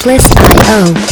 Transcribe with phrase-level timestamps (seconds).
[0.00, 1.09] Checklist.io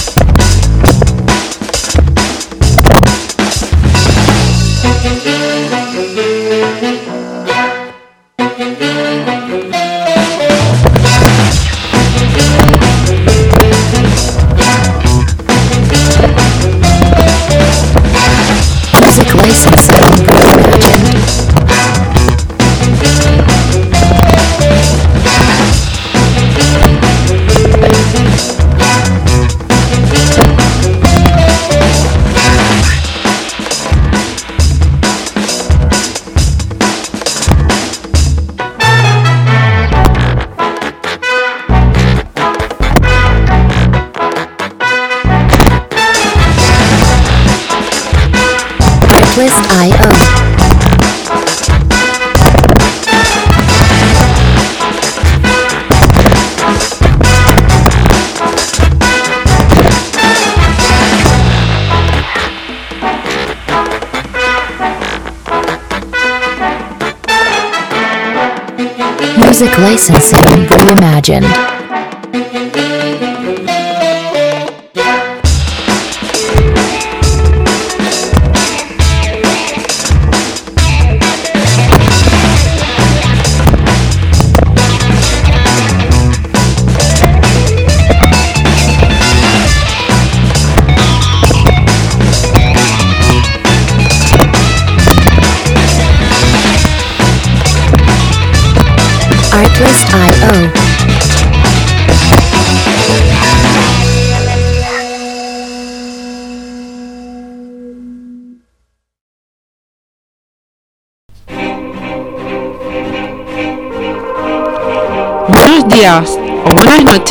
[69.81, 71.78] licensing reimagined.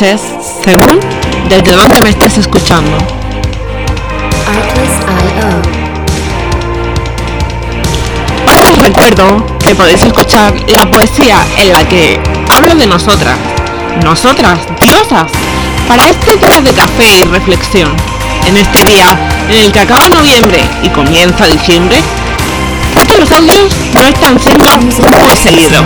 [0.00, 0.20] Noches,
[0.64, 1.00] según
[1.48, 2.96] desde donde me estés escuchando.
[8.46, 13.36] Os recuerdo que podéis escuchar la poesía en la que hablo de nosotras,
[14.04, 15.32] nosotras, diosas,
[15.88, 17.92] para este día de café y reflexión.
[18.46, 21.98] En este día en el que acaba noviembre y comienza diciembre,
[23.06, 25.82] que los audios no están siendo muy seguidos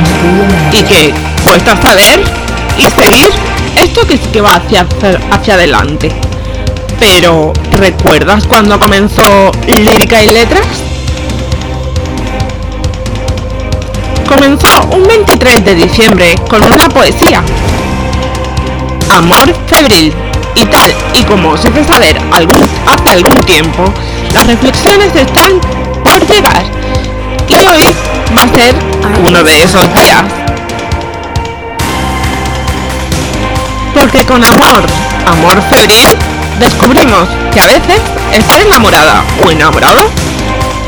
[0.72, 1.14] y que
[1.44, 2.24] cuesta saber
[2.76, 4.86] y seguir esto que sí que va hacia,
[5.30, 6.10] hacia adelante.
[6.98, 10.66] Pero, ¿recuerdas cuando comenzó Lírica y Letras?
[14.28, 17.42] Comenzó un 23 de diciembre con una poesía.
[19.10, 20.14] Amor febril.
[20.54, 23.84] Y tal y como se hace saber algún, hace algún tiempo,
[24.34, 25.52] las reflexiones están
[26.04, 26.62] por llegar.
[27.48, 27.94] Y hoy
[28.36, 28.74] va a ser
[29.26, 30.41] uno de esos días.
[34.02, 34.84] Porque con amor,
[35.26, 36.08] amor febril,
[36.58, 38.00] descubrimos que a veces
[38.32, 40.00] estar enamorada o enamorado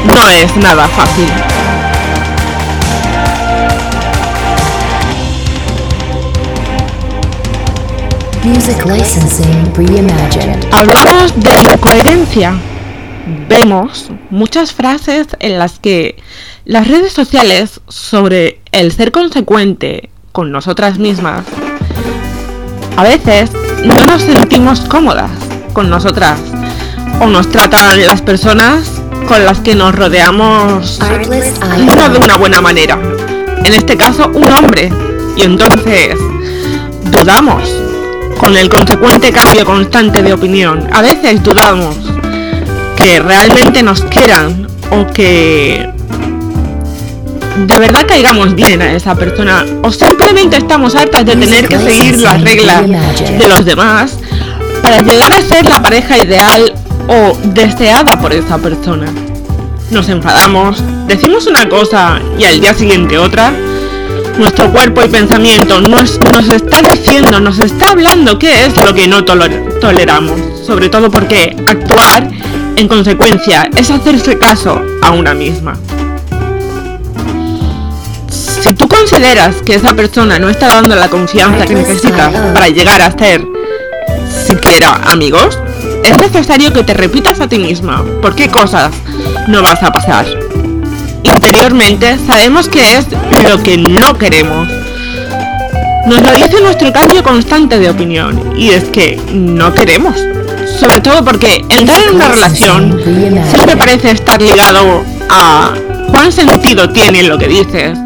[0.05, 1.29] no es nada fácil.
[8.43, 10.65] Music licensing reimagined.
[10.73, 12.59] Hablamos de incoherencia.
[13.49, 16.17] Vemos muchas frases en las que
[16.65, 21.45] las redes sociales sobre el ser consecuente con nosotras mismas
[22.97, 23.51] a veces
[23.85, 25.31] no nos sentimos cómodas
[25.73, 26.39] con nosotras
[27.21, 28.91] o nos tratan las personas
[29.27, 30.99] con las que nos rodeamos
[31.97, 32.99] no de una buena manera.
[33.65, 34.93] En este caso, un hombre.
[35.37, 36.17] Y entonces
[37.11, 37.63] dudamos
[38.39, 40.87] con el consecuente cambio constante de opinión.
[40.93, 41.97] A veces dudamos
[42.97, 45.91] que realmente nos quieran o que
[47.57, 52.21] de verdad caigamos bien a esa persona o simplemente estamos hartas de tener que seguir
[52.21, 52.87] las reglas
[53.39, 54.19] de los demás
[54.83, 56.73] para llegar a ser la pareja ideal
[57.09, 59.07] o deseada por esa persona.
[59.91, 63.53] Nos enfadamos, decimos una cosa y al día siguiente otra.
[64.39, 69.07] Nuestro cuerpo y pensamiento nos, nos está diciendo, nos está hablando qué es lo que
[69.07, 70.41] no toler- toleramos.
[70.67, 72.29] Sobre todo porque actuar
[72.75, 75.79] en consecuencia es hacerse caso a una misma.
[78.79, 83.11] Tú consideras que esa persona no está dando la confianza que necesitas para llegar a
[83.17, 83.45] ser
[84.47, 85.59] siquiera amigos,
[86.05, 88.93] es necesario que te repitas a ti misma por qué cosas
[89.49, 90.27] no vas a pasar.
[91.23, 93.07] Interiormente sabemos que es
[93.49, 94.69] lo que no queremos.
[96.07, 100.17] Nos lo dice nuestro cambio constante de opinión y es que no queremos.
[100.79, 103.01] Sobre todo porque entrar en una relación
[103.51, 105.73] siempre parece estar ligado a
[106.11, 107.99] cuán sentido tiene lo que dices.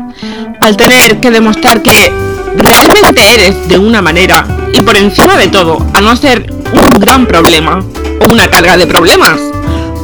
[0.60, 2.12] Al tener que demostrar que
[2.56, 7.26] realmente eres de una manera y por encima de todo, a no ser un gran
[7.26, 7.84] problema
[8.20, 9.40] o una carga de problemas.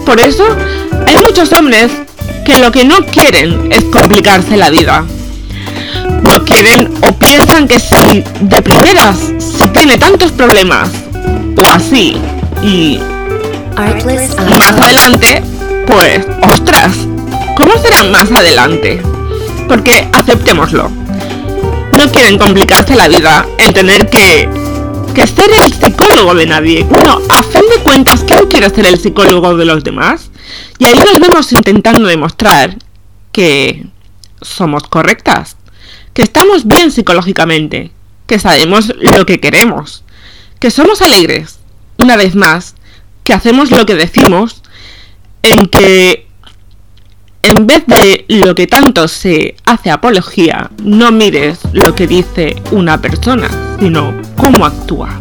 [0.07, 0.45] Por eso
[1.07, 1.91] hay muchos hombres
[2.45, 5.05] que lo que no quieren es complicarse la vida.
[6.23, 10.89] No quieren o piensan que si de primeras, si tiene tantos problemas
[11.57, 12.17] o así
[12.63, 12.99] y
[14.59, 15.43] más adelante,
[15.87, 16.93] pues, ostras,
[17.57, 19.03] ¿cómo será más adelante?
[19.69, 20.91] Porque aceptémoslo.
[21.97, 24.49] No quieren complicarse la vida en tener que,
[25.15, 26.85] que ser el psicólogo de nadie.
[26.85, 30.31] Bueno, a fin de cuentas, ¿quién quiere ser el psicólogo de los demás?
[30.79, 32.77] Y ahí nos vemos intentando demostrar
[33.33, 33.87] que
[34.41, 35.57] somos correctas,
[36.13, 37.91] que estamos bien psicológicamente,
[38.27, 40.05] que sabemos lo que queremos,
[40.61, 41.59] que somos alegres,
[41.99, 42.75] una vez más,
[43.25, 44.63] que hacemos lo que decimos,
[45.43, 46.27] en que
[47.47, 53.01] en vez de lo que tanto se hace apología, no mires lo que dice una
[53.01, 53.49] persona,
[53.79, 55.21] sino cómo actúa.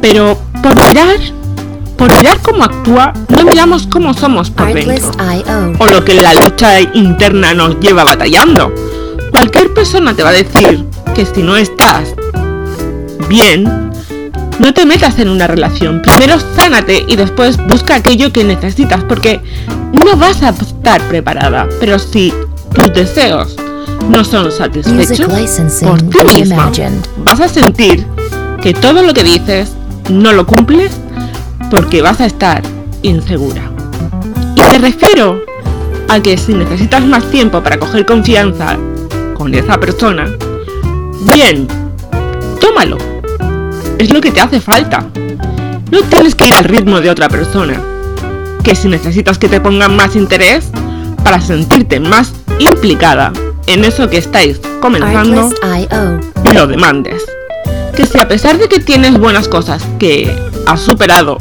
[0.00, 1.16] Pero por mirar,
[1.96, 5.10] por mirar cómo actúa, no miramos cómo somos por dentro,
[5.78, 8.72] o lo que la lucha interna nos lleva batallando.
[9.32, 10.84] Cualquier persona te va a decir
[11.16, 12.14] que si no estás
[13.28, 13.90] bien,
[14.60, 16.00] no te metas en una relación.
[16.02, 19.40] Primero sánate y después busca aquello que necesitas porque
[19.92, 21.68] no vas a estar preparada.
[21.80, 22.32] Pero si
[22.74, 23.56] tus deseos
[24.08, 25.28] no son satisfechos
[25.82, 26.70] por ti misma,
[27.18, 28.06] vas a sentir
[28.62, 29.72] que todo lo que dices
[30.10, 30.92] no lo cumples
[31.70, 32.62] porque vas a estar
[33.02, 33.62] insegura.
[34.56, 35.40] Y me refiero
[36.08, 38.76] a que si necesitas más tiempo para coger confianza
[39.34, 40.26] con esa persona,
[41.34, 41.68] bien,
[42.60, 42.98] tómalo
[43.98, 45.04] es lo que te hace falta.
[45.90, 47.80] No tienes que ir al ritmo de otra persona.
[48.68, 50.66] Que si necesitas que te pongan más interés
[51.24, 53.32] para sentirte más implicada
[53.66, 55.48] en eso que estáis comenzando,
[56.52, 57.22] lo demandes.
[57.96, 61.38] Que si a pesar de que tienes buenas cosas que has superado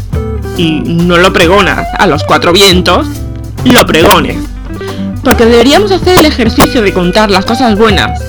[0.56, 3.06] y no lo pregonas a los cuatro vientos,
[3.66, 4.38] lo pregones.
[5.22, 8.22] Porque deberíamos hacer el ejercicio de contar las cosas buenas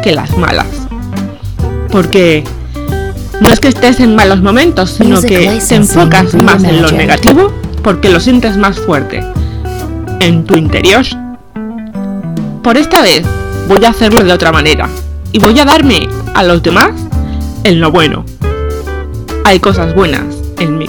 [0.00, 0.68] que las malas.
[1.90, 2.44] Porque
[3.40, 7.52] no es que estés en malos momentos, sino que te enfocas más en lo negativo
[7.88, 9.24] porque lo sientes más fuerte
[10.20, 11.06] en tu interior.
[12.62, 13.24] Por esta vez
[13.66, 14.90] voy a hacerlo de otra manera
[15.32, 16.90] y voy a darme a los demás
[17.64, 18.26] en lo bueno.
[19.46, 20.26] Hay cosas buenas
[20.58, 20.86] en mí.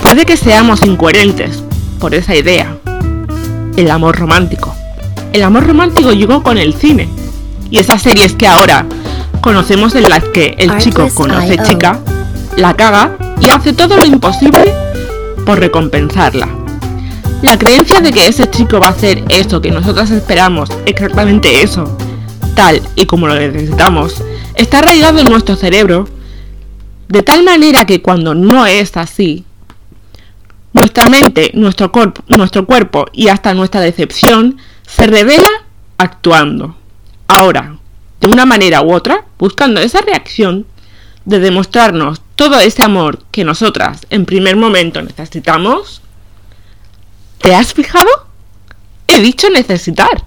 [0.00, 1.64] Puede que seamos incoherentes
[1.98, 2.76] por esa idea.
[3.76, 4.72] El amor romántico.
[5.32, 7.08] El amor romántico llegó con el cine
[7.72, 8.86] y esas series que ahora
[9.40, 11.98] conocemos en las que el chico conoce chica,
[12.56, 14.72] la caga y hace todo lo imposible
[15.44, 16.48] por recompensarla.
[17.42, 21.96] La creencia de que ese chico va a hacer eso que nosotras esperamos, exactamente eso,
[22.54, 24.22] tal y como lo necesitamos,
[24.54, 26.08] está arraigado en nuestro cerebro
[27.08, 29.44] de tal manera que cuando no es así,
[30.72, 31.90] nuestra mente, nuestro,
[32.28, 34.56] nuestro cuerpo y hasta nuestra decepción
[34.86, 35.48] se revela
[35.98, 36.76] actuando.
[37.26, 37.76] Ahora,
[38.20, 40.64] de una manera u otra, buscando esa reacción
[41.24, 46.02] de demostrarnos todo ese amor que nosotras en primer momento necesitamos,
[47.38, 48.10] ¿te has fijado?
[49.06, 50.24] He dicho necesitar.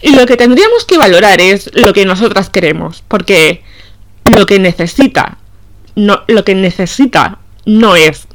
[0.00, 3.64] Y lo que tendríamos que valorar es lo que nosotras queremos, porque
[4.26, 5.38] lo que necesita,
[5.96, 8.28] no, lo que necesita no es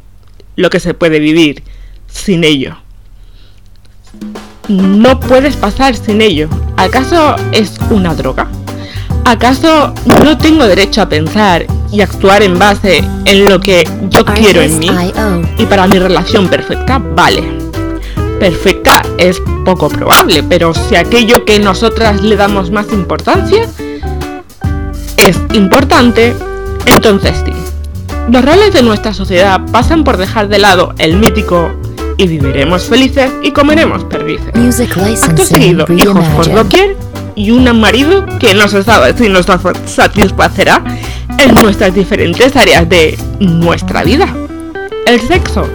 [0.57, 1.63] lo que se puede vivir
[2.07, 2.77] sin ello
[4.67, 6.49] no puedes pasar sin ello.
[6.77, 8.49] ¿Acaso es una droga?
[9.25, 9.91] ¿Acaso
[10.23, 14.77] no tengo derecho a pensar y actuar en base en lo que yo quiero en
[14.77, 14.91] mí?
[15.57, 17.43] Y para mi relación perfecta, vale.
[18.39, 23.67] Perfecta es poco probable, pero si aquello que nosotras le damos más importancia
[25.17, 26.35] es importante,
[26.85, 27.53] entonces sí.
[28.29, 31.71] Los roles de nuestra sociedad pasan por dejar de lado el mítico
[32.17, 34.53] y viviremos felices y comeremos perdices.
[35.23, 36.95] Acto seguido, hijos por doquier
[37.35, 39.45] y un marido que no se sabe si nos
[39.85, 40.83] satisfacerá
[41.37, 44.27] en nuestras diferentes áreas de nuestra vida.
[45.05, 45.67] El sexo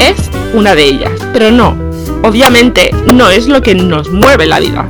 [0.00, 1.76] es una de ellas, pero no,
[2.22, 4.88] obviamente no es lo que nos mueve la vida.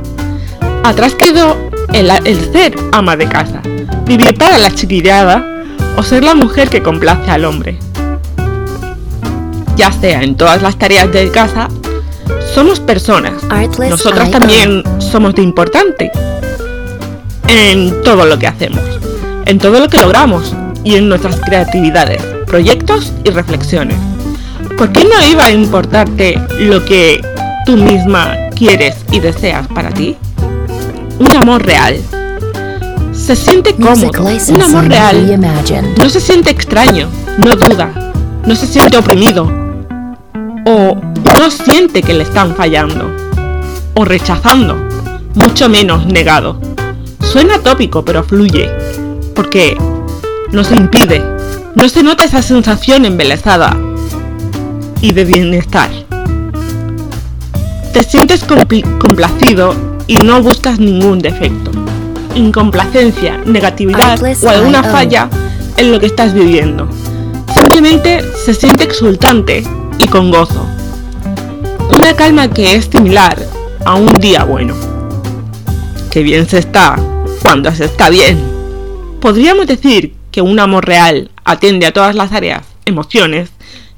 [0.83, 1.57] Atrás quedó
[1.93, 3.61] el, el ser ama de casa,
[4.05, 5.63] vivir para la chiquillada
[5.97, 7.79] o ser la mujer que complace al hombre
[9.75, 11.67] ya sea en todas las tareas de casa,
[12.55, 13.33] somos personas.
[13.89, 16.09] Nosotras también somos de importante
[17.49, 18.81] en todo lo que hacemos,
[19.45, 23.97] en todo lo que logramos y en nuestras creatividades, proyectos y reflexiones.
[24.77, 27.21] ¿Por qué no iba a importarte lo que
[27.65, 30.15] tú misma quieres y deseas para ti?
[31.19, 31.97] Un amor real,
[33.11, 34.11] se siente cómodo.
[34.47, 35.39] Un amor real
[35.97, 38.13] no se siente extraño, no duda,
[38.45, 39.51] no se siente oprimido
[40.65, 40.95] o
[41.37, 43.11] no siente que le están fallando
[43.93, 44.77] o rechazando,
[45.35, 46.59] mucho menos negado.
[47.21, 48.69] Suena tópico, pero fluye,
[49.35, 49.77] porque
[50.51, 51.21] no se impide,
[51.75, 53.77] no se nota esa sensación embelesada
[55.01, 55.89] y de bienestar.
[57.93, 59.75] Te sientes complacido
[60.07, 61.71] y no buscas ningún defecto.
[62.35, 65.29] Incomplacencia, negatividad o alguna falla
[65.77, 66.87] en lo que estás viviendo.
[67.53, 69.63] Simplemente se siente exultante
[69.97, 70.64] y con gozo.
[71.89, 73.37] Una calma que es similar
[73.85, 74.75] a un día bueno.
[76.11, 76.95] Que bien se está
[77.41, 78.39] cuando se está bien.
[79.21, 83.51] Podríamos decir que un amor real atiende a todas las áreas, emociones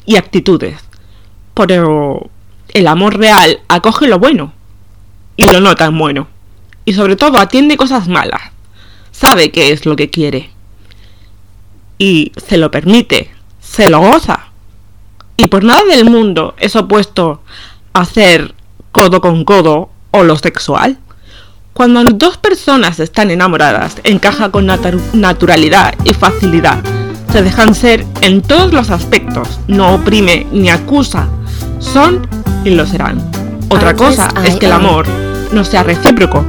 [0.05, 0.79] y actitudes.
[1.53, 2.29] Pero
[2.73, 4.53] el amor real acoge lo bueno
[5.37, 6.27] y lo no tan bueno.
[6.85, 8.41] Y sobre todo atiende cosas malas.
[9.11, 10.51] Sabe qué es lo que quiere.
[11.97, 13.31] Y se lo permite.
[13.59, 14.47] Se lo goza.
[15.37, 17.41] Y por nada del mundo es opuesto
[17.97, 18.53] hacer
[18.91, 20.97] codo con codo o lo sexual.
[21.73, 26.79] Cuando dos personas están enamoradas, encaja con natu- naturalidad y facilidad.
[27.31, 31.27] Se dejan ser en todos los aspectos, no oprime ni acusa.
[31.79, 32.25] Son
[32.63, 33.21] y lo serán.
[33.69, 35.05] Otra cosa es que el amor
[35.51, 36.43] no sea recíproco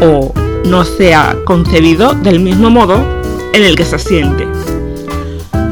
[0.00, 0.32] o
[0.64, 3.04] no sea concebido del mismo modo
[3.52, 4.46] en el que se siente.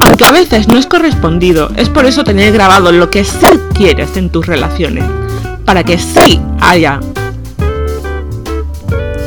[0.07, 4.15] Aunque a veces no es correspondido, es por eso tener grabado lo que sí quieres
[4.15, 5.03] en tus relaciones,
[5.65, 7.01] para que sí haya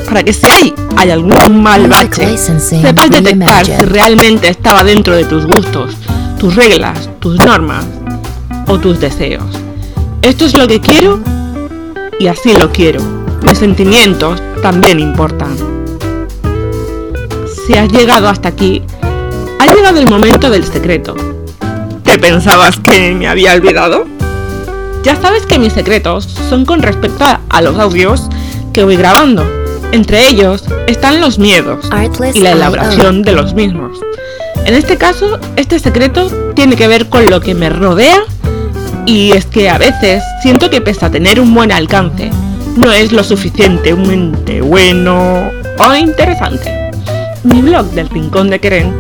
[0.06, 5.25] para que si hay, hay algún mal bache, sepas detectar si realmente estaba dentro de
[5.25, 5.94] tus gustos,
[6.38, 7.84] tus reglas, tus normas
[8.66, 9.44] o tus deseos.
[10.22, 11.20] Esto es lo que quiero
[12.18, 13.00] y así lo quiero.
[13.42, 15.56] Mis sentimientos también importan.
[17.66, 18.82] Si has llegado hasta aquí,
[19.60, 21.14] ha llegado el momento del secreto.
[22.02, 24.06] ¿Te pensabas que me había olvidado?
[25.02, 28.26] Ya sabes que mis secretos son con respecto a, los audios
[28.72, 29.44] que voy grabando.
[29.92, 33.98] Entre ellos están los miedos Artless y la elaboración de los mismos.
[34.64, 38.22] En este caso, este secreto tiene que ver con lo que me rodea
[39.04, 42.30] y es que a veces siento que pese a tener un buen alcance,
[42.76, 46.90] no es lo suficientemente bueno o interesante.
[47.42, 48.94] Mi blog del Rincón de Keren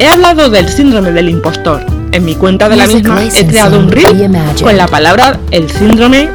[0.00, 1.84] he hablado del síndrome del impostor.
[2.12, 6.28] En mi cuenta de la misma he creado un reel con la palabra el síndrome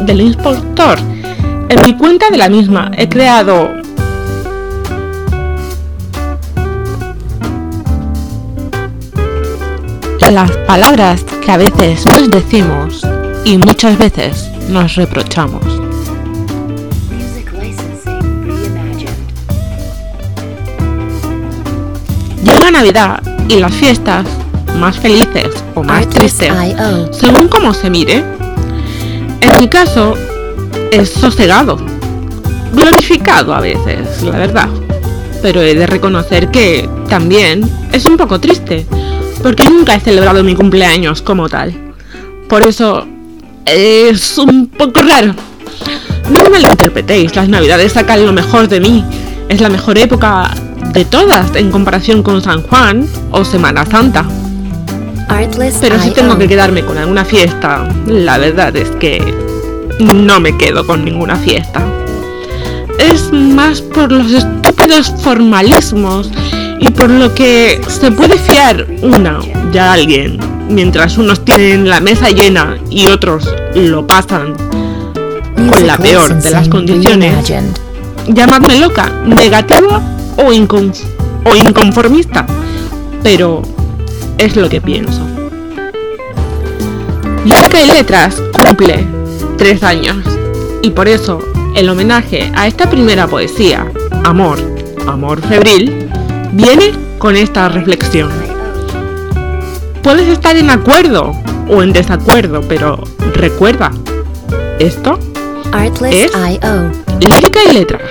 [0.00, 0.98] del impostor.
[1.68, 3.70] En mi cuenta de la misma he creado
[10.32, 13.06] las palabras que a veces nos decimos
[13.44, 15.83] y muchas veces nos reprochamos.
[22.74, 24.26] Navidad y las fiestas,
[24.80, 26.52] más felices o más tristes,
[27.12, 28.24] según cómo se mire.
[29.40, 30.14] En mi caso,
[30.90, 31.78] es sosegado,
[32.72, 34.68] glorificado a veces, la verdad.
[35.40, 37.62] Pero he de reconocer que también
[37.92, 38.84] es un poco triste,
[39.40, 41.72] porque nunca he celebrado mi cumpleaños como tal.
[42.48, 43.06] Por eso
[43.66, 45.32] es un poco raro.
[46.28, 49.04] No me malinterpretéis, las navidades sacan lo mejor de mí.
[49.48, 50.50] Es la mejor época
[50.94, 54.24] de todas en comparación con San Juan o Semana Santa.
[55.80, 59.34] Pero si tengo que quedarme con alguna fiesta, la verdad es que
[59.98, 61.84] no me quedo con ninguna fiesta.
[62.98, 66.30] Es más por los estúpidos formalismos
[66.78, 69.40] y por lo que se puede fiar una
[69.72, 74.54] ya alguien, mientras unos tienen la mesa llena y otros lo pasan.
[75.56, 77.52] Music la peor de las condiciones.
[78.28, 80.00] Llamadme loca, negativa
[80.36, 80.92] o, incon-
[81.44, 82.46] o inconformista,
[83.22, 83.62] pero
[84.38, 85.20] es lo que pienso.
[87.44, 89.06] Lírica y Letras cumple
[89.58, 90.16] tres años
[90.82, 91.38] y por eso
[91.76, 93.86] el homenaje a esta primera poesía,
[94.24, 94.58] Amor,
[95.06, 96.08] Amor Febril,
[96.52, 98.30] viene con esta reflexión.
[100.02, 101.32] Puedes estar en acuerdo
[101.68, 103.02] o en desacuerdo, pero
[103.34, 103.90] recuerda,
[104.78, 105.18] esto
[105.72, 106.90] Artless Es- IO.
[107.20, 108.02] lírica y letras,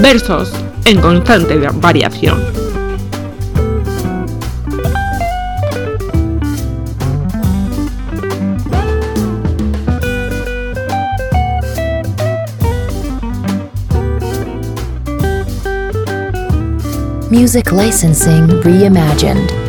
[0.00, 0.52] versos
[0.84, 2.38] en constante variación.
[17.30, 19.63] Music licensing reimagined.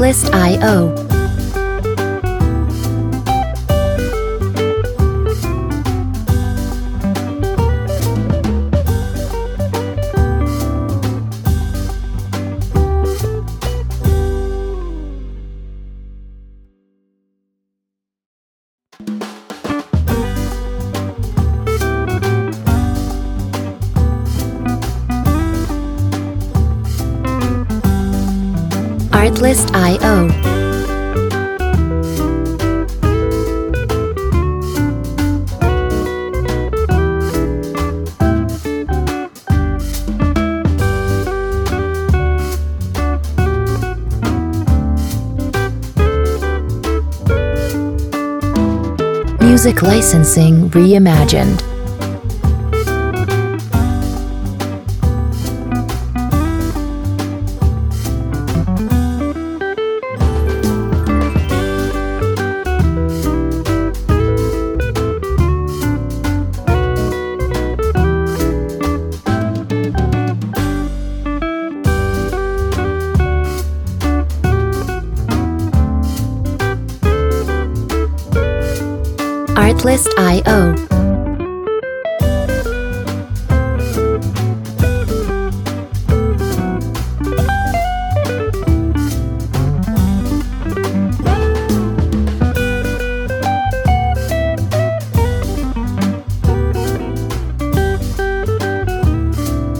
[0.00, 1.10] Checklist.io.
[29.12, 30.28] Artlist Artlist.io.
[49.40, 51.79] Music licensing reimagined.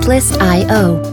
[0.00, 1.09] Shiplist.io.